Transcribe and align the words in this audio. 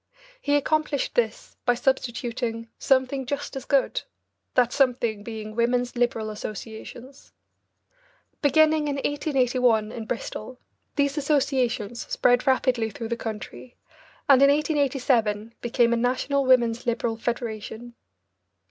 He 0.41 0.55
accomplished 0.55 1.13
this 1.13 1.57
by 1.63 1.75
substituting 1.75 2.69
"something 2.79 3.23
just 3.27 3.55
as 3.55 3.65
good," 3.65 4.01
that 4.55 4.73
something 4.73 5.21
being 5.21 5.53
Women's 5.55 5.95
Liberal 5.95 6.31
Associations. 6.31 7.33
Beginning 8.41 8.87
in 8.87 8.95
1881 8.95 9.91
in 9.91 10.05
Bristol, 10.07 10.59
these 10.95 11.19
associations 11.19 12.07
spread 12.11 12.47
rapidly 12.47 12.89
through 12.89 13.09
the 13.09 13.15
country 13.15 13.77
and, 14.27 14.41
in 14.41 14.49
1887, 14.49 15.53
became 15.61 15.93
a 15.93 15.97
National 15.97 16.45
Women's 16.45 16.87
Liberal 16.87 17.15
Federation. 17.15 17.93